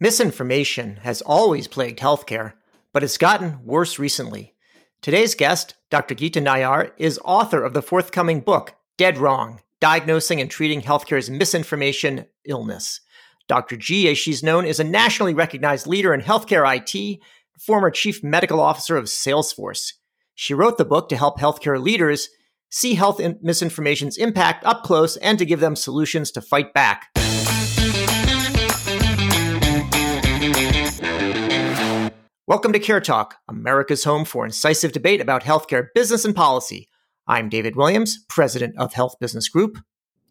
[0.00, 2.52] Misinformation has always plagued healthcare,
[2.92, 4.54] but it's gotten worse recently.
[5.02, 6.14] Today's guest, Dr.
[6.14, 12.26] Geeta Nayyar, is author of the forthcoming book, Dead Wrong Diagnosing and Treating Healthcare's Misinformation
[12.44, 13.00] Illness.
[13.48, 13.76] Dr.
[13.76, 17.18] G, as she's known, is a nationally recognized leader in healthcare IT,
[17.58, 19.94] former chief medical officer of Salesforce.
[20.36, 22.28] She wrote the book to help healthcare leaders
[22.70, 27.08] see health misinformation's impact up close and to give them solutions to fight back.
[32.48, 36.88] Welcome to Care Talk, America's home for incisive debate about healthcare business and policy.
[37.26, 39.76] I'm David Williams, president of Health Business Group.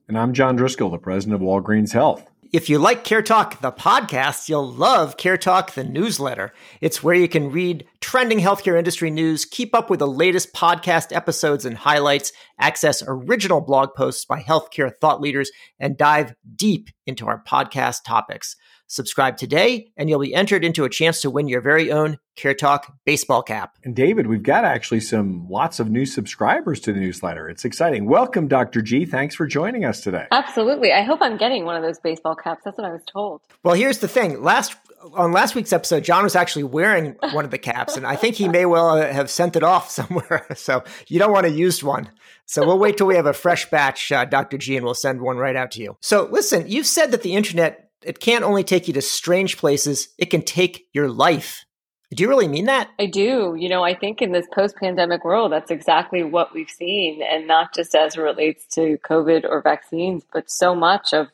[0.07, 2.27] And I'm John Driscoll, the president of Walgreens Health.
[2.52, 6.53] If you like Care Talk, the podcast, you'll love Care Talk, the newsletter.
[6.81, 11.15] It's where you can read trending healthcare industry news, keep up with the latest podcast
[11.15, 17.27] episodes and highlights, access original blog posts by healthcare thought leaders, and dive deep into
[17.27, 18.55] our podcast topics.
[18.88, 22.54] Subscribe today, and you'll be entered into a chance to win your very own Care
[22.54, 23.77] Talk baseball cap.
[23.84, 27.49] And David, we've got actually some lots of new subscribers to the newsletter.
[27.49, 28.05] It's exciting.
[28.05, 28.82] Welcome, Dr.
[28.82, 29.05] G.
[29.05, 30.27] Thanks for joining us today.
[30.32, 30.94] Absolutely.
[30.94, 32.62] I hope I'm getting one of those baseball caps.
[32.63, 33.41] That's what I was told.
[33.63, 34.41] Well, here's the thing.
[34.41, 34.77] Last
[35.13, 38.35] on last week's episode, John was actually wearing one of the caps, and I think
[38.35, 40.46] he may well have sent it off somewhere.
[40.55, 42.10] So you don't want to use one.
[42.46, 44.57] So we'll wait till we have a fresh batch, uh, Dr.
[44.57, 45.98] G, and we'll send one right out to you.
[45.99, 50.10] So listen, you've said that the internet it can't only take you to strange places,
[50.18, 51.66] it can take your life.
[52.12, 52.90] Do you really mean that?
[52.98, 53.55] I do.
[53.60, 57.22] You know, I think in this post pandemic world, that's exactly what we've seen.
[57.22, 61.28] And not just as it relates to COVID or vaccines, but so much of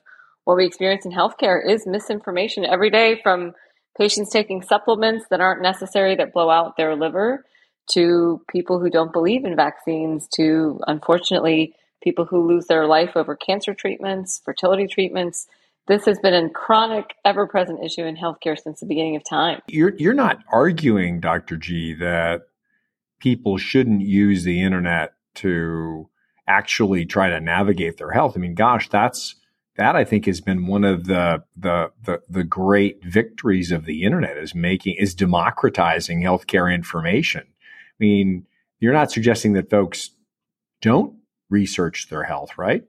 [0.46, 3.54] what we experience in healthcare is misinformation every day from
[3.96, 7.46] patients taking supplements that aren't necessary that blow out their liver
[7.92, 13.36] to people who don't believe in vaccines to unfortunately people who lose their life over
[13.36, 15.48] cancer treatments, fertility treatments
[15.88, 19.62] this has been a chronic, ever present issue in healthcare since the beginning of time.
[19.68, 21.58] You're, you're not arguing, Dr.
[21.58, 22.44] G, that
[23.20, 26.10] people shouldn't use the internet to
[26.48, 28.34] actually try to navigate their health.
[28.36, 29.36] I mean, gosh, that's
[29.76, 34.04] that I think has been one of the, the the the, great victories of the
[34.04, 37.42] internet is making is democratizing healthcare information.
[37.42, 38.46] I mean,
[38.80, 40.12] you're not suggesting that folks
[40.82, 41.16] don't
[41.50, 42.84] research their health, right?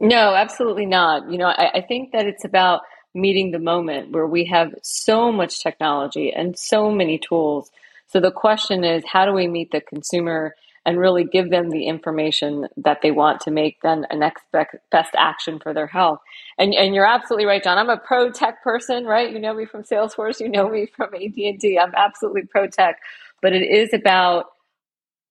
[0.00, 1.30] No, absolutely not.
[1.30, 2.82] You know, I, I think that it's about
[3.14, 7.70] meeting the moment where we have so much technology and so many tools.
[8.08, 10.54] So the question is, how do we meet the consumer
[10.86, 15.14] and really give them the information that they want to make then a next best
[15.16, 16.20] action for their health?
[16.58, 17.78] And, and you're absolutely right, John.
[17.78, 19.30] I'm a pro tech person, right?
[19.32, 20.40] You know me from Salesforce.
[20.40, 21.78] You know me from AT&T.
[21.78, 23.00] I'm absolutely pro tech,
[23.42, 24.46] but it is about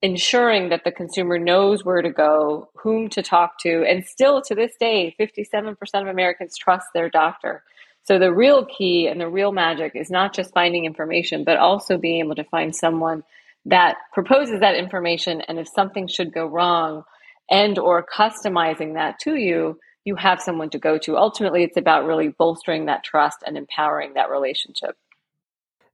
[0.01, 4.55] ensuring that the consumer knows where to go, whom to talk to, and still to
[4.55, 7.63] this day, 57% of Americans trust their doctor.
[8.03, 11.97] So the real key and the real magic is not just finding information, but also
[11.97, 13.23] being able to find someone
[13.65, 17.03] that proposes that information and if something should go wrong
[17.51, 21.17] and or customizing that to you, you have someone to go to.
[21.17, 24.95] Ultimately, it's about really bolstering that trust and empowering that relationship.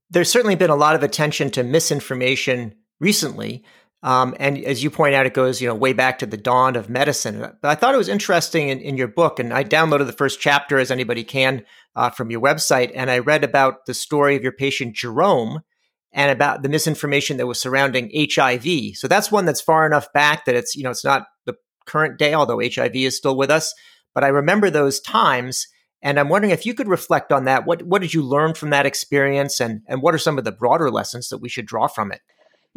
[0.09, 3.63] There's certainly been a lot of attention to misinformation recently.
[4.05, 6.75] Um, and as you point out, it goes you know way back to the dawn
[6.75, 7.39] of medicine.
[7.39, 10.39] But I thought it was interesting in, in your book, and I downloaded the first
[10.39, 14.43] chapter as anybody can uh, from your website, and I read about the story of
[14.43, 15.61] your patient Jerome
[16.13, 18.95] and about the misinformation that was surrounding HIV.
[18.95, 21.55] So that's one that's far enough back that it's you know it's not the
[21.87, 23.73] current day, although HIV is still with us.
[24.13, 25.67] But I remember those times,
[26.03, 27.66] and I'm wondering if you could reflect on that.
[27.66, 30.51] What what did you learn from that experience, and and what are some of the
[30.51, 32.22] broader lessons that we should draw from it?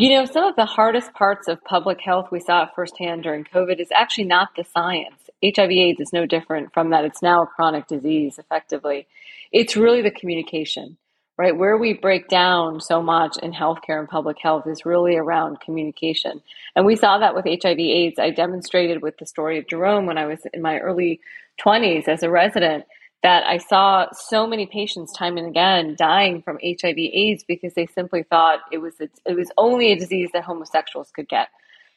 [0.00, 3.80] You know, some of the hardest parts of public health we saw firsthand during COVID
[3.80, 5.28] is actually not the science.
[5.44, 7.04] HIV AIDS is no different from that.
[7.04, 9.08] It's now a chronic disease, effectively.
[9.50, 10.98] It's really the communication,
[11.36, 11.56] right?
[11.56, 16.42] Where we break down so much in healthcare and public health is really around communication.
[16.76, 18.20] And we saw that with HIV AIDS.
[18.20, 21.18] I demonstrated with the story of Jerome when I was in my early
[21.60, 22.84] 20s as a resident
[23.22, 27.86] that I saw so many patients time and again dying from HIV AIDS because they
[27.86, 31.48] simply thought it was a, it was only a disease that homosexuals could get.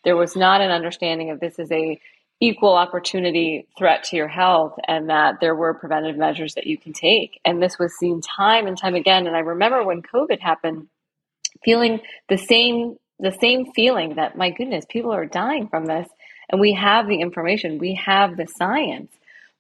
[0.03, 1.99] There was not an understanding of this as a
[2.39, 6.91] equal opportunity threat to your health and that there were preventative measures that you can
[6.91, 7.39] take.
[7.45, 9.27] And this was seen time and time again.
[9.27, 10.87] And I remember when COVID happened,
[11.63, 16.07] feeling the same the same feeling that my goodness, people are dying from this
[16.49, 19.11] and we have the information, we have the science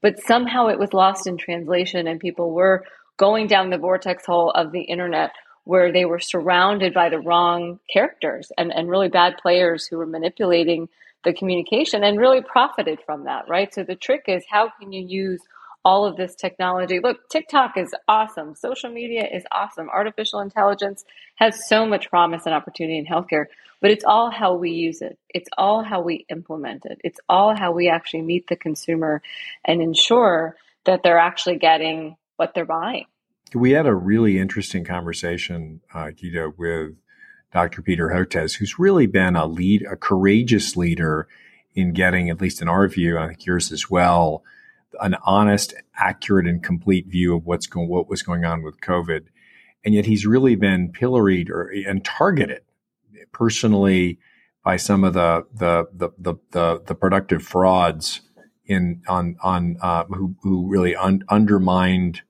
[0.01, 2.83] but somehow it was lost in translation and people were
[3.17, 5.31] going down the vortex hole of the internet
[5.63, 10.07] where they were surrounded by the wrong characters and, and really bad players who were
[10.07, 10.89] manipulating
[11.23, 13.73] the communication and really profited from that, right?
[13.73, 15.39] So the trick is how can you use
[15.83, 16.99] all of this technology.
[16.99, 18.55] Look, TikTok is awesome.
[18.55, 19.89] Social media is awesome.
[19.89, 21.05] Artificial intelligence
[21.35, 23.45] has so much promise and opportunity in healthcare,
[23.81, 25.17] but it's all how we use it.
[25.29, 26.99] It's all how we implement it.
[27.03, 29.21] It's all how we actually meet the consumer
[29.65, 30.55] and ensure
[30.85, 33.05] that they're actually getting what they're buying.
[33.53, 36.95] We had a really interesting conversation, uh, Geeta, with
[37.51, 37.81] Dr.
[37.81, 41.27] Peter Hotez, who's really been a lead, a courageous leader
[41.75, 44.43] in getting, at least in our view, I think yours as well,
[45.01, 49.25] an honest, accurate, and complete view of what's going, what was going on with COVID.
[49.83, 52.61] And yet he's really been pilloried or, and targeted
[53.31, 54.19] personally
[54.63, 58.21] by some of the, the, the, the, the, the productive frauds
[58.65, 62.21] in, on, on, uh, who, who really un- undermined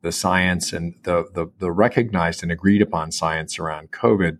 [0.00, 4.38] the science and the, the, the recognized and agreed upon science around COVID.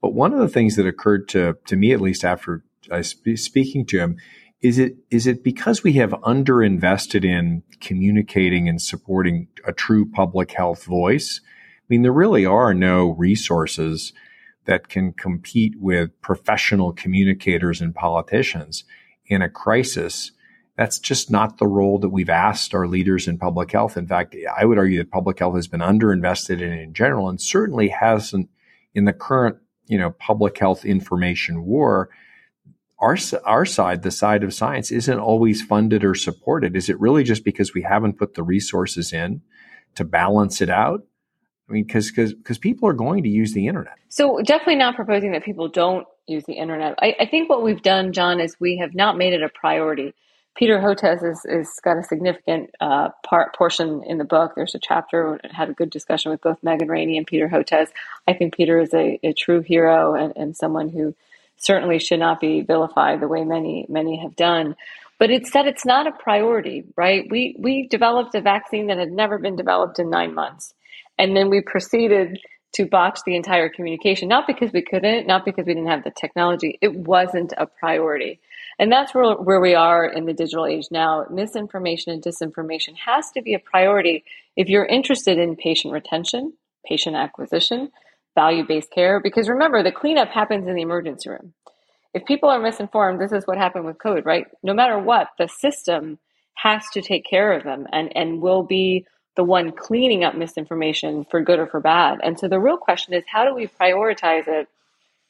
[0.00, 2.64] But one of the things that occurred to, to me, at least after
[3.04, 4.16] sp- speaking to him,
[4.60, 10.52] is it is it because we have underinvested in communicating and supporting a true public
[10.52, 11.40] health voice?
[11.44, 14.12] I mean, there really are no resources
[14.64, 18.84] that can compete with professional communicators and politicians
[19.26, 20.32] in a crisis.
[20.76, 23.96] That's just not the role that we've asked our leaders in public health.
[23.96, 27.40] In fact, I would argue that public health has been underinvested in in general and
[27.40, 28.48] certainly hasn't
[28.94, 32.08] in the current, you know, public health information war
[32.98, 36.76] our our side, the side of science, isn't always funded or supported.
[36.76, 39.42] Is it really just because we haven't put the resources in
[39.96, 41.02] to balance it out?
[41.68, 43.94] I mean, because because people are going to use the internet.
[44.08, 46.94] So definitely not proposing that people don't use the internet.
[47.00, 50.14] I, I think what we've done, John, is we have not made it a priority.
[50.56, 54.54] Peter Hotez is, is got a significant uh, part portion in the book.
[54.56, 57.88] There's a chapter had a good discussion with both Megan Ranney and Peter Hotez.
[58.26, 61.14] I think Peter is a, a true hero and, and someone who
[61.56, 64.76] certainly should not be vilified the way many many have done.
[65.18, 67.26] But it's that it's not a priority, right?
[67.30, 70.74] We we developed a vaccine that had never been developed in nine months,
[71.18, 72.38] and then we proceeded
[72.74, 74.28] to botch the entire communication.
[74.28, 76.78] Not because we couldn't, not because we didn't have the technology.
[76.82, 78.38] It wasn't a priority.
[78.78, 81.24] And that's where, where we are in the digital age now.
[81.30, 84.24] Misinformation and disinformation has to be a priority
[84.56, 86.52] if you're interested in patient retention,
[86.86, 87.90] patient acquisition,
[88.36, 89.18] value based care.
[89.20, 91.54] Because remember, the cleanup happens in the emergency room.
[92.14, 94.46] If people are misinformed, this is what happened with COVID, right?
[94.62, 96.18] No matter what, the system
[96.54, 99.04] has to take care of them and, and will be
[99.36, 102.20] the one cleaning up misinformation for good or for bad.
[102.22, 104.68] And so the real question is how do we prioritize it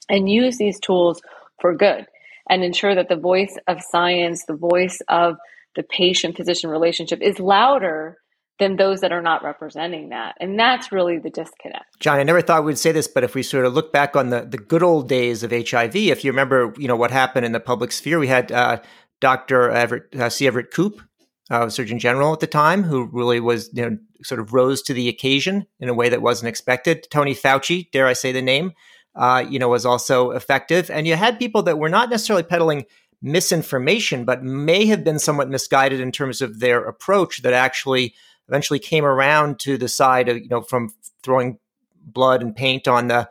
[0.09, 1.21] and use these tools
[1.61, 2.07] for good
[2.49, 5.37] and ensure that the voice of science, the voice of
[5.75, 8.19] the patient physician relationship is louder
[8.59, 10.37] than those that are not representing that.
[10.41, 12.01] And that's really the disconnect.
[12.01, 14.31] John, I never thought we'd say this, but if we sort of look back on
[14.31, 17.53] the, the good old days of HIV, if you remember, you know, what happened in
[17.53, 18.81] the public sphere, we had uh,
[19.21, 19.71] Dr.
[19.71, 20.47] Everett, uh, C.
[20.47, 21.03] Everett Koop,
[21.51, 24.95] uh, Surgeon General at the time, who really was, you know, sort of rose to
[24.95, 27.07] the occasion in a way that wasn't expected.
[27.11, 28.73] Tony Fauci, dare I say the name,
[29.15, 30.91] uh, you know, was also effective.
[30.91, 32.87] And you had people that were not necessarily peddling
[33.21, 38.15] misinformation, but may have been somewhat misguided in terms of their approach that actually–
[38.49, 41.59] eventually came around to the side of you know from throwing
[42.03, 43.29] blood and paint on the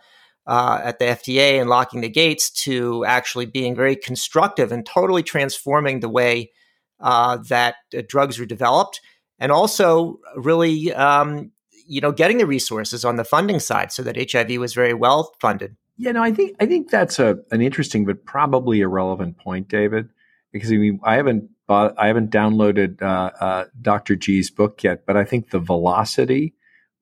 [0.47, 5.23] uh, at the FDA and locking the gates to actually being very constructive and totally
[5.23, 6.51] transforming the way
[6.99, 9.01] uh, that uh, drugs are developed,
[9.39, 11.51] and also really um,
[11.87, 15.33] you know getting the resources on the funding side so that HIV was very well
[15.39, 15.75] funded.
[15.97, 20.09] Yeah, no, I think I think that's a an interesting but probably irrelevant point, David,
[20.51, 24.15] because I mean I haven't but I haven't downloaded uh, uh, Dr.
[24.15, 26.53] G's book yet, but I think the velocity,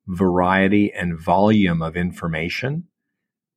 [0.06, 2.84] variety, and volume of information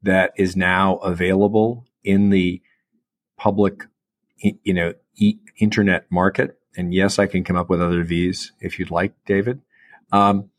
[0.02, 2.62] that is now available in the
[3.38, 3.86] public,
[4.38, 6.60] you know, e- internet market.
[6.76, 9.62] And yes, I can come up with other V's if you'd like, David.
[10.12, 10.50] Um,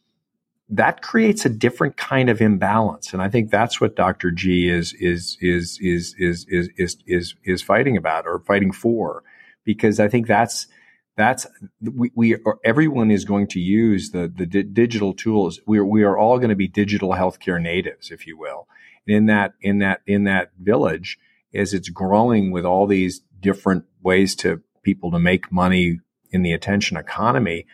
[0.71, 4.31] that creates a different kind of imbalance, and I think that's what Dr.
[4.31, 9.23] G is is is is is is is is, is fighting about or fighting for
[9.69, 10.67] because I think that's
[11.15, 11.47] that's
[11.83, 15.61] we, we are, everyone is going to use the the di- digital tools.
[15.67, 18.67] We are we are all going to be digital healthcare natives, if you will.
[19.07, 21.19] And in that in that in that village,
[21.53, 26.55] as it's growing with all these different ways to people to make money in the
[26.55, 27.67] attention economy,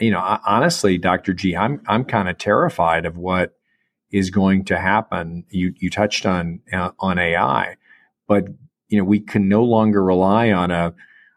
[0.00, 1.34] you know, honestly, Dr.
[1.34, 3.52] G, I'm I'm kind of terrified of what
[4.10, 5.44] is going to happen.
[5.50, 7.76] You you touched on uh, on AI,
[8.26, 8.46] but
[8.88, 10.94] you know, we can no longer rely on a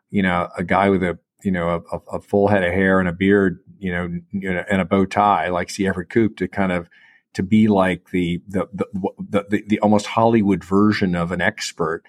[0.10, 3.10] you know, a guy with a, you know, a, a full head of hair and
[3.10, 5.88] a beard, you know, you know, and a bow tie like C.
[5.88, 6.90] Everett Koop to kind of,
[7.34, 12.04] to be like the, the, the, the, the almost Hollywood version of an expert.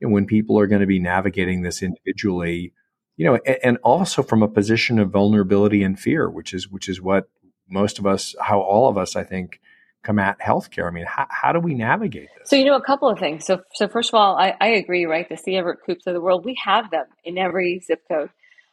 [0.00, 2.72] And when people are going to be navigating this individually,
[3.18, 6.88] you know, and, and also from a position of vulnerability and fear, which is which
[6.88, 7.28] is what
[7.68, 9.60] most of us, how all of us, I think,
[10.02, 10.86] come at healthcare.
[10.86, 12.48] I mean, how, how do we navigate this?
[12.48, 13.44] So, you know, a couple of things.
[13.44, 15.28] So, so first of all, I, I agree, right?
[15.28, 15.56] The C.
[15.56, 18.30] Everett Koops of the world, we have them in every zip code.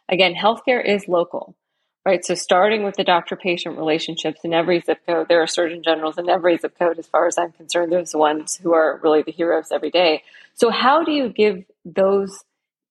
[0.10, 1.56] Again, healthcare is local,
[2.06, 2.24] right?
[2.24, 6.18] So, starting with the doctor patient relationships in every zip code, there are surgeon generals
[6.18, 7.92] in every zip code, as far as I'm concerned.
[7.92, 10.24] Those the ones who are really the heroes every day.
[10.54, 12.40] So, how do you give those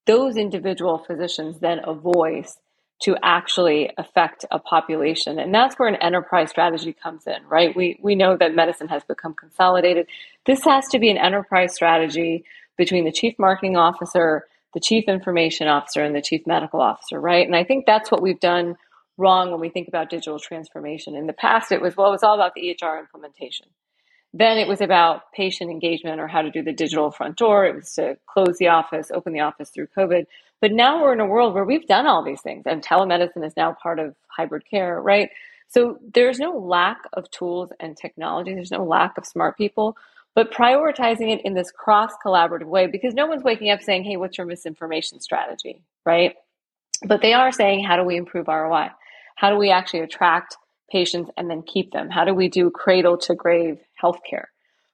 [0.07, 2.57] those individual physicians then a voice
[3.03, 5.39] to actually affect a population.
[5.39, 7.77] And that's where an enterprise strategy comes in, right?
[7.77, 10.07] We, we know that medicine has become consolidated.
[10.47, 12.45] This has to be an enterprise strategy
[12.79, 17.47] between the chief marketing officer, the chief information officer, and the chief medical officer, right?
[17.47, 18.77] And I think that's what we've done
[19.19, 21.17] wrong when we think about digital transformation.
[21.17, 23.67] In the past, it was, well, it was all about the EHR implementation.
[24.33, 27.67] Then it was about patient engagement or how to do the digital front door.
[27.67, 30.27] It was to close the office, open the office through COVID.
[30.61, 33.57] But now we're in a world where we've done all these things, and telemedicine is
[33.57, 35.31] now part of hybrid care, right?
[35.69, 39.97] So there's no lack of tools and technology, there's no lack of smart people,
[40.35, 44.17] but prioritizing it in this cross collaborative way because no one's waking up saying, hey,
[44.17, 46.37] what's your misinformation strategy, right?
[47.05, 48.91] But they are saying, how do we improve ROI?
[49.35, 50.57] How do we actually attract
[50.91, 52.11] patients and then keep them?
[52.11, 54.47] How do we do cradle to grave healthcare,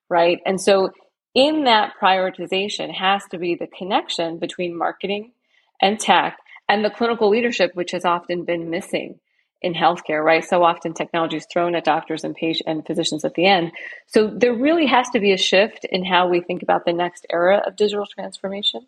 [0.08, 0.40] right?
[0.46, 0.90] And so
[1.34, 5.32] in that prioritization has to be the connection between marketing
[5.82, 9.18] and tech and the clinical leadership, which has often been missing
[9.60, 10.44] in healthcare, right?
[10.44, 13.72] So often technology is thrown at doctors and patients and physicians at the end.
[14.06, 17.26] So there really has to be a shift in how we think about the next
[17.30, 18.86] era of digital transformation.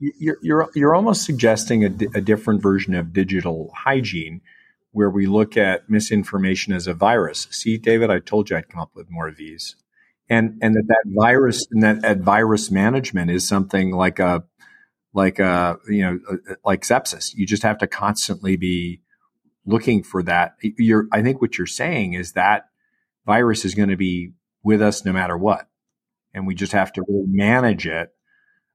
[0.00, 4.40] You're you're, you're almost suggesting a, a different version of digital hygiene,
[4.90, 7.46] where we look at misinformation as a virus.
[7.52, 9.76] See, David, I told you I'd come up with more of these,
[10.28, 14.42] and and that that virus and that, that virus management is something like a
[15.14, 17.34] like uh you know uh, like sepsis.
[17.34, 19.00] You just have to constantly be
[19.66, 20.54] looking for that.
[20.62, 22.68] You're i think what you're saying is that
[23.26, 25.68] virus is going to be with us no matter what
[26.34, 28.10] and we just have to really manage it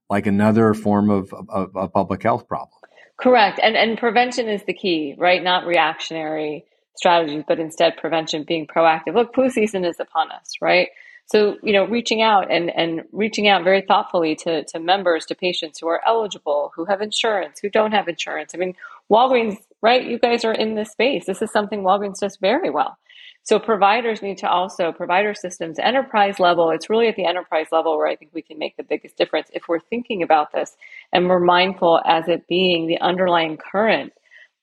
[0.09, 1.33] like another form of,
[1.75, 2.77] a public health problem.
[3.17, 5.43] Correct and and prevention is the key right?
[5.43, 9.15] Not reactionary strategies but instead prevention being proactive.
[9.15, 10.89] Look flu season is upon us right
[11.25, 15.35] so, you know, reaching out and, and reaching out very thoughtfully to, to members, to
[15.35, 18.51] patients who are eligible, who have insurance, who don't have insurance.
[18.53, 18.75] I mean,
[19.11, 20.05] Walgreens, right?
[20.05, 21.25] You guys are in this space.
[21.25, 22.97] This is something Walgreens does very well.
[23.45, 27.97] So providers need to also, provider systems, enterprise level, it's really at the enterprise level
[27.97, 30.77] where I think we can make the biggest difference if we're thinking about this
[31.11, 34.13] and we're mindful as it being the underlying current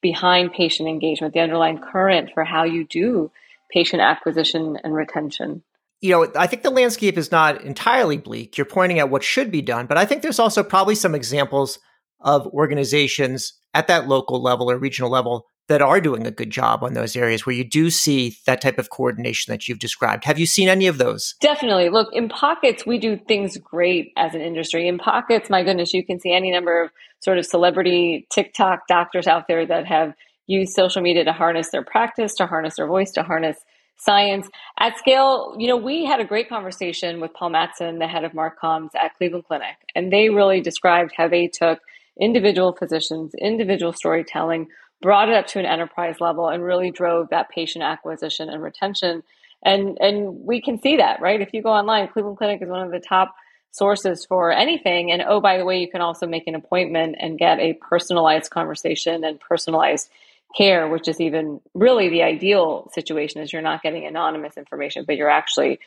[0.00, 3.30] behind patient engagement, the underlying current for how you do
[3.70, 5.62] patient acquisition and retention
[6.00, 8.56] you know, I think the landscape is not entirely bleak.
[8.56, 11.78] You're pointing at what should be done, but I think there's also probably some examples
[12.20, 16.82] of organizations at that local level or regional level that are doing a good job
[16.82, 20.24] on those areas where you do see that type of coordination that you've described.
[20.24, 21.36] Have you seen any of those?
[21.40, 21.90] Definitely.
[21.90, 24.88] Look, in pockets, we do things great as an industry.
[24.88, 26.90] In pockets, my goodness, you can see any number of
[27.20, 30.14] sort of celebrity TikTok doctors out there that have
[30.48, 33.58] used social media to harness their practice, to harness their voice, to harness
[34.00, 35.54] science at scale.
[35.58, 39.16] You know, we had a great conversation with Paul Matsen, the head of Marcoms at
[39.16, 41.80] Cleveland Clinic, and they really described how they took
[42.20, 44.68] individual physicians, individual storytelling,
[45.02, 49.22] brought it up to an enterprise level, and really drove that patient acquisition and retention.
[49.62, 51.40] And and we can see that, right?
[51.40, 53.34] If you go online, Cleveland Clinic is one of the top
[53.72, 55.12] sources for anything.
[55.12, 58.50] And oh, by the way, you can also make an appointment and get a personalized
[58.50, 60.10] conversation and personalized
[60.56, 65.16] care, which is even really the ideal situation is you're not getting anonymous information, but
[65.16, 65.78] you're actually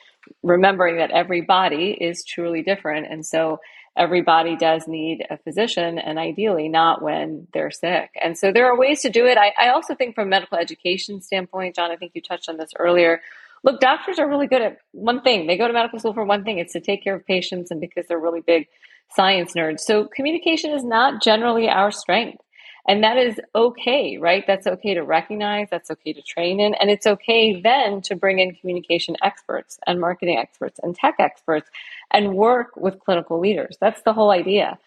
[0.42, 3.08] remembering that every body is truly different.
[3.10, 3.60] And so
[3.96, 8.10] everybody does need a physician and ideally not when they're sick.
[8.22, 9.38] And so there are ways to do it.
[9.38, 12.72] I, I also think from medical education standpoint, John, I think you touched on this
[12.80, 13.22] earlier.
[13.64, 15.48] Look, doctors are really good at one thing.
[15.48, 16.58] They go to medical school for one thing.
[16.58, 18.68] It's to take care of patients and because they're really big
[19.16, 19.82] science nerds.
[19.82, 22.42] So communication is not generally our strength.
[22.88, 24.44] And that is okay, right?
[24.46, 28.40] That's okay to recognize, that's okay to train in, and it's okay then to bring
[28.40, 31.70] in communication experts and marketing experts and tech experts
[32.12, 33.78] and work with clinical leaders.
[33.80, 34.78] That's the whole idea.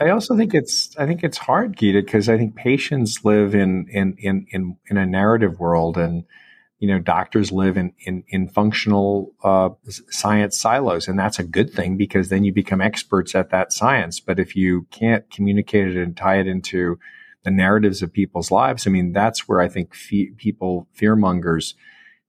[0.00, 3.86] I, also think it's I think it's hard, Geeta, because I think patients live in
[3.88, 6.24] in in in, in a narrative world and
[6.80, 9.68] you know doctors live in in, in functional uh,
[10.08, 14.18] science silos and that's a good thing because then you become experts at that science
[14.18, 16.98] but if you can't communicate it and tie it into
[17.44, 18.86] the narratives of people's lives.
[18.86, 21.74] I mean, that's where I think fe- people, fearmongers,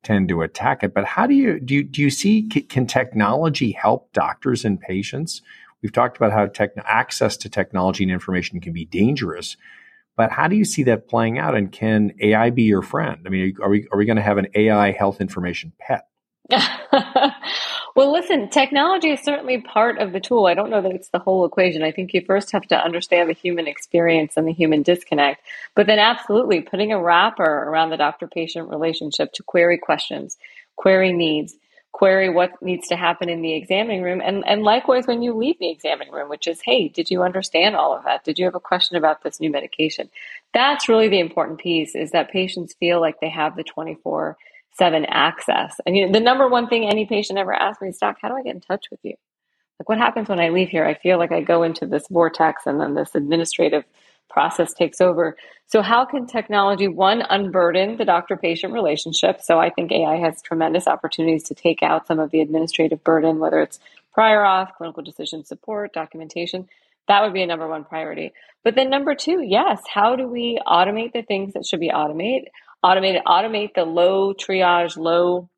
[0.03, 0.93] tend to attack it.
[0.93, 1.75] But how do you do?
[1.75, 5.41] You, do you see can technology help doctors and patients?
[5.81, 9.57] We've talked about how tech, access to technology and information can be dangerous.
[10.15, 11.55] But how do you see that playing out?
[11.55, 13.21] And can AI be your friend?
[13.25, 16.07] I mean, are we are we going to have an AI health information pet?
[17.95, 20.45] well, listen, technology is certainly part of the tool.
[20.45, 21.83] I don't know that it's the whole equation.
[21.83, 25.41] I think you first have to understand the human experience and the human disconnect.
[25.75, 30.37] But then, absolutely, putting a wrapper around the doctor patient relationship to query questions,
[30.77, 31.55] query needs,
[31.91, 34.21] query what needs to happen in the examining room.
[34.23, 37.75] And, and likewise, when you leave the examining room, which is, hey, did you understand
[37.75, 38.23] all of that?
[38.23, 40.09] Did you have a question about this new medication?
[40.53, 44.37] That's really the important piece is that patients feel like they have the 24
[44.81, 45.75] 7 access.
[45.85, 48.41] And the number one thing any patient ever asks me is, Doc, how do I
[48.41, 49.13] get in touch with you?
[49.79, 50.83] Like, what happens when I leave here?
[50.83, 53.83] I feel like I go into this vortex and then this administrative
[54.27, 55.37] process takes over.
[55.67, 59.41] So, how can technology, one, unburden the doctor patient relationship?
[59.43, 63.37] So, I think AI has tremendous opportunities to take out some of the administrative burden,
[63.37, 63.79] whether it's
[64.11, 66.67] prior auth, clinical decision support, documentation.
[67.07, 68.33] That would be a number one priority.
[68.63, 72.49] But then, number two, yes, how do we automate the things that should be automated?
[72.83, 75.49] Automate, automate the low triage, low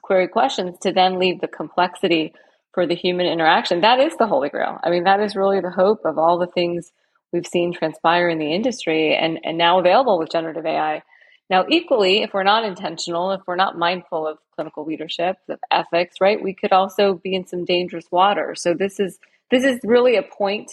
[0.00, 2.32] query questions to then leave the complexity
[2.72, 3.80] for the human interaction.
[3.80, 4.78] That is the holy grail.
[4.82, 6.92] I mean, that is really the hope of all the things
[7.32, 11.02] we've seen transpire in the industry and, and now available with generative AI.
[11.50, 16.16] Now, equally, if we're not intentional, if we're not mindful of clinical leadership, of ethics,
[16.20, 18.54] right, we could also be in some dangerous water.
[18.54, 19.18] So this is
[19.50, 20.72] this is really a point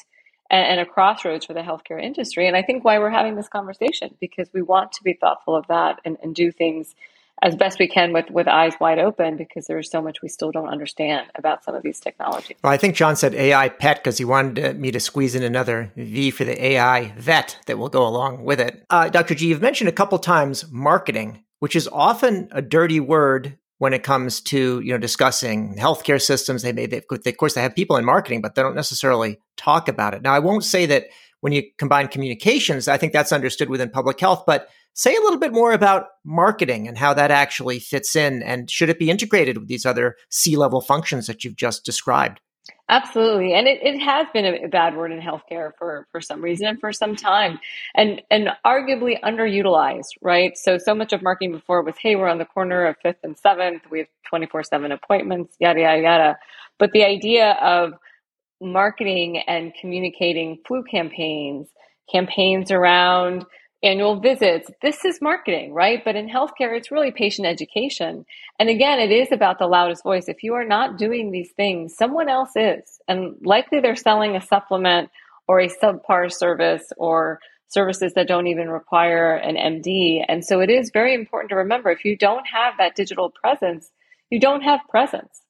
[0.50, 2.48] and, and a crossroads for the healthcare industry.
[2.48, 5.68] And I think why we're having this conversation because we want to be thoughtful of
[5.68, 6.96] that and, and do things
[7.42, 10.52] as best we can with, with eyes wide open because there's so much we still
[10.52, 12.58] don't understand about some of these technologies.
[12.64, 15.92] Well, I think John said AI pet because he wanted me to squeeze in another
[15.96, 18.86] V for the AI vet that will go along with it.
[18.90, 19.36] Uh, Dr.
[19.36, 24.04] G, you've mentioned a couple times marketing, which is often a dirty word when it
[24.04, 26.62] comes to you know discussing healthcare systems.
[26.62, 29.88] They may, they, of course, they have people in marketing, but they don't necessarily talk
[29.88, 30.22] about it.
[30.22, 31.08] Now, I won't say that
[31.42, 34.70] when you combine communications, I think that's understood within public health, but
[35.00, 38.90] Say a little bit more about marketing and how that actually fits in, and should
[38.90, 42.42] it be integrated with these other C level functions that you've just described?
[42.90, 43.54] Absolutely.
[43.54, 46.80] And it, it has been a bad word in healthcare for, for some reason and
[46.80, 47.60] for some time
[47.96, 50.58] and, and arguably underutilized, right?
[50.58, 53.38] So, so much of marketing before was, hey, we're on the corner of fifth and
[53.38, 53.84] seventh.
[53.92, 56.40] We have 24 seven appointments, yada, yada, yada.
[56.80, 57.94] But the idea of
[58.62, 61.68] marketing and communicating flu campaigns,
[62.12, 63.46] campaigns around
[63.82, 64.70] annual visits.
[64.82, 66.04] This is marketing, right?
[66.04, 68.26] But in healthcare, it's really patient education.
[68.60, 70.28] And again, it is about the loudest voice.
[70.28, 73.00] If you are not doing these things, someone else is.
[73.08, 75.10] And likely they're selling a supplement
[75.48, 77.40] or a subpar service or
[77.70, 80.24] services that don't even require an MD.
[80.28, 83.92] And so it is very important to remember if you don't have that digital presence,
[84.30, 85.42] you don't have presence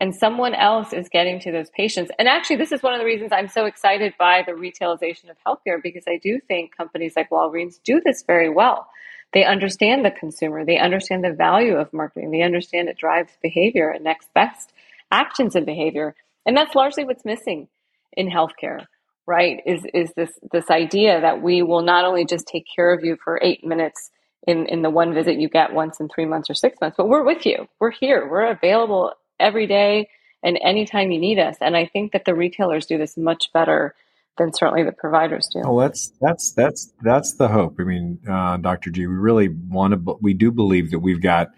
[0.00, 2.10] and someone else is getting to those patients.
[2.18, 5.36] And actually, this is one of the reasons I'm so excited by the retailization of
[5.46, 8.88] healthcare because I do think companies like Walgreens do this very well.
[9.32, 13.90] They understand the consumer, they understand the value of marketing, they understand it drives behavior
[13.90, 14.72] and next best
[15.10, 16.14] actions and behavior.
[16.46, 17.68] And that's largely what's missing
[18.12, 18.86] in healthcare,
[19.26, 19.60] right?
[19.66, 23.18] Is is this this idea that we will not only just take care of you
[23.22, 24.10] for eight minutes
[24.46, 27.08] in, in the one visit you get once in three months or six months, but
[27.08, 27.68] we're with you.
[27.80, 28.26] We're here.
[28.30, 30.08] We're available every day
[30.42, 31.56] and anytime you need us.
[31.60, 33.94] And I think that the retailers do this much better
[34.38, 35.60] than certainly the providers do.
[35.64, 37.76] Well, that's that's that's that's the hope.
[37.80, 38.90] I mean, uh, Dr.
[38.90, 40.18] G, we really want to.
[40.22, 41.48] We do believe that we've got,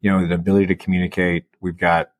[0.00, 1.44] you know, the ability to communicate.
[1.60, 2.10] We've got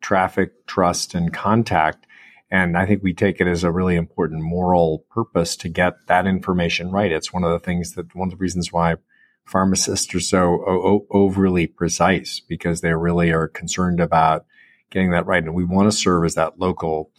[0.00, 2.06] traffic, trust, and contact.
[2.50, 6.26] And I think we take it as a really important moral purpose to get that
[6.26, 7.10] information right.
[7.10, 8.96] It's one of the things that one of the reasons why
[9.44, 14.46] pharmacists are so o- overly precise because they really are concerned about
[14.90, 15.42] getting that right.
[15.42, 17.10] And we want to serve as that local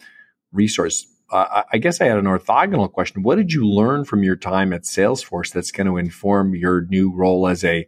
[0.52, 1.06] resource.
[1.30, 3.22] Uh, I guess I had an orthogonal question.
[3.22, 7.12] What did you learn from your time at Salesforce that's going to inform your new
[7.12, 7.86] role as a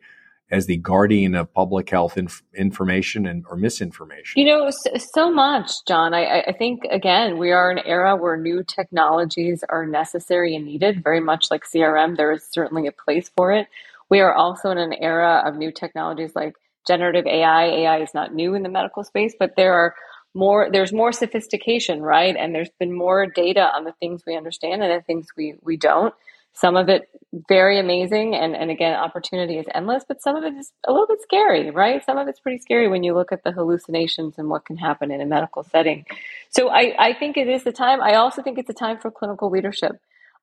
[0.51, 4.40] as the guardian of public health inf- information and or misinformation?
[4.40, 6.14] You know, so, so much, John.
[6.14, 10.64] I, I, think again, we are in an era where new technologies are necessary and
[10.64, 11.05] needed.
[11.05, 13.68] Very much like CRM, there is certainly a place for it.
[14.11, 16.55] We are also in an era of new technologies like
[16.87, 17.64] generative AI.
[17.66, 19.94] AI is not new in the medical space, but there are
[20.35, 22.37] more there's more sophistication, right?
[22.37, 25.77] And there's been more data on the things we understand and the things we we
[25.77, 26.14] don't.
[26.55, 27.11] Some of it
[27.49, 31.07] very amazing and, and again opportunity is endless, but some of it is a little
[31.07, 32.05] bit scary, right?
[32.05, 35.11] Some of it's pretty scary when you look at the hallucinations and what can happen
[35.11, 36.07] in a medical setting.
[36.51, 38.01] So I, I think it is the time.
[38.03, 39.92] I also think it's a time for clinical leadership.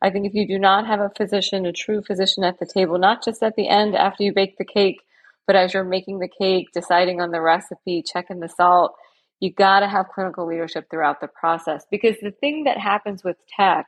[0.02, 2.98] I think if you do not have a physician, a true physician at the table,
[2.98, 5.02] not just at the end after you bake the cake,
[5.48, 8.96] but as you're making the cake, deciding on the recipe, checking the salt,
[9.40, 11.86] you got to have clinical leadership throughout the process.
[11.90, 13.88] Because the thing that happens with tech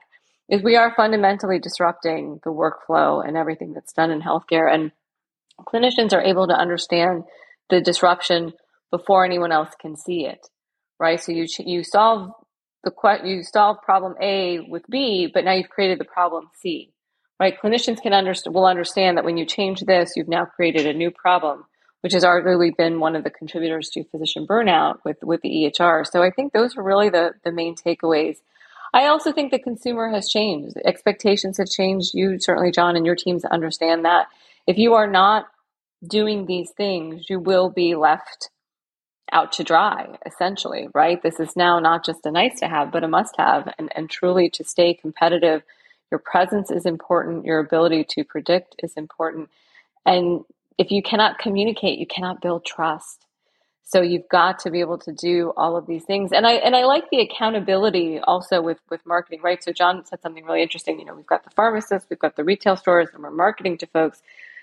[0.49, 4.71] is we are fundamentally disrupting the workflow and everything that's done in healthcare.
[4.71, 4.91] And
[5.61, 7.23] clinicians are able to understand
[7.69, 8.53] the disruption
[8.91, 10.47] before anyone else can see it,
[10.99, 11.19] right?
[11.19, 12.31] So you you solve
[12.89, 16.91] the you solve problem A with B, but now you've created the problem C,
[17.39, 17.59] right?
[17.61, 21.11] Clinicians can understand will understand that when you change this, you've now created a new
[21.11, 21.65] problem,
[22.01, 26.05] which has arguably been one of the contributors to physician burnout with with the EHR.
[26.07, 28.37] So I think those are really the the main takeaways.
[28.93, 30.75] I also think the consumer has changed.
[30.85, 32.11] Expectations have changed.
[32.13, 34.27] You certainly, John, and your teams understand that.
[34.65, 35.45] If you are not
[36.05, 38.49] doing these things, you will be left
[39.31, 41.21] out to dry, essentially, right?
[41.21, 43.73] This is now not just a nice to have, but a must have.
[43.77, 45.63] And, and truly to stay competitive,
[46.11, 49.49] your presence is important, your ability to predict is important.
[50.05, 50.41] And
[50.77, 53.25] if you cannot communicate, you cannot build trust.
[53.83, 56.33] So you've got to be able to do all of these things.
[56.33, 59.63] And I and I like the accountability also with with marketing, right?
[59.63, 60.99] So John said something really interesting.
[60.99, 63.87] You know, we've got the pharmacists, we've got the retail stores, and we're marketing to
[63.87, 64.21] folks.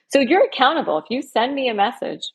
[0.09, 0.99] So you're accountable.
[0.99, 2.33] If you send me a message,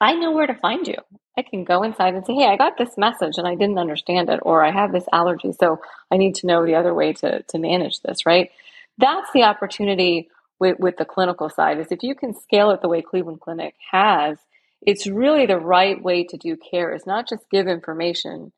[0.00, 0.96] I know where to find you.
[1.38, 4.30] I can go inside and say, hey, I got this message and I didn't understand
[4.30, 5.80] it, or I have this allergy, so
[6.10, 8.50] I need to know the other way to, to manage this, right?
[8.98, 10.28] That's the opportunity
[10.58, 13.74] with, with the clinical side is if you can scale it the way Cleveland Clinic
[13.90, 14.38] has,
[14.80, 18.52] it's really the right way to do care is not just give information,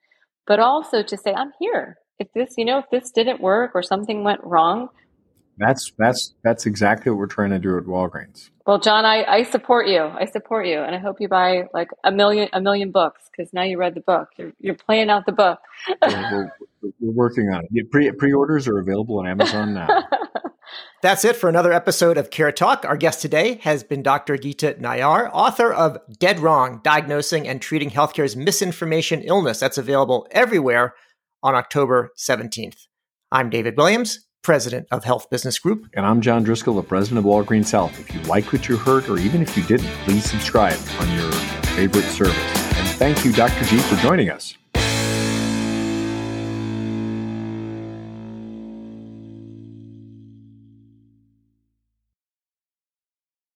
[0.47, 1.99] but also to say, I'm here.
[2.19, 4.89] If this, you know, if this didn't work or something went wrong,
[5.59, 8.51] that's that's that's exactly what we're trying to do at Walgreens.
[8.67, 10.03] Well, John, I, I support you.
[10.03, 13.53] I support you, and I hope you buy like a million a million books because
[13.53, 14.29] now you read the book.
[14.37, 15.59] You're, you're playing out the book.
[16.03, 17.91] we're, we're, we're, working on it.
[17.91, 19.89] Pre pre orders are available on Amazon now.
[21.03, 22.85] That's it for another episode of Care Talk.
[22.85, 24.37] Our guest today has been Dr.
[24.37, 29.61] Geeta Nayyar, author of Dead Wrong: Diagnosing and Treating Healthcare's Misinformation Illness.
[29.61, 30.95] That's available everywhere
[31.43, 32.87] on October 17th.
[33.33, 35.91] I'm David Williams president of Health Business Group.
[35.93, 38.01] And I'm John Driscoll, the president of Walgreens Health.
[38.01, 41.31] If you like what you heard, or even if you didn't, please subscribe on your
[41.77, 42.35] favorite service.
[42.79, 43.63] And thank you, Dr.
[43.67, 44.57] G, for joining us.